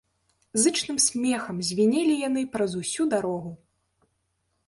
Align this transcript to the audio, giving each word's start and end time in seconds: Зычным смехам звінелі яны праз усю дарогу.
Зычным 0.61 0.97
смехам 1.07 1.57
звінелі 1.69 2.15
яны 2.27 2.41
праз 2.57 2.71
усю 2.81 3.03
дарогу. 3.15 3.51